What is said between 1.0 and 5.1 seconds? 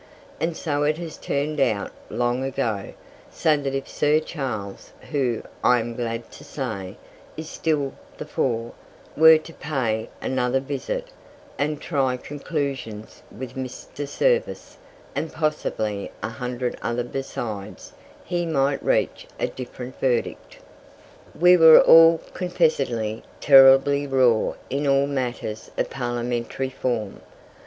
turned out long ago; so that if Sir Charles,